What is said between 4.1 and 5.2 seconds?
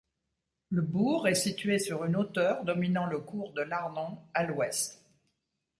à l'ouest.